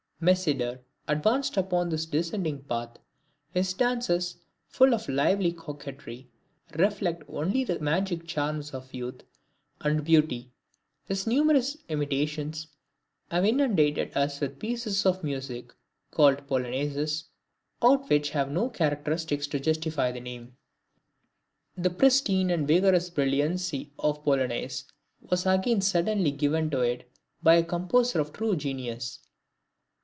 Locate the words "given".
26.29-26.69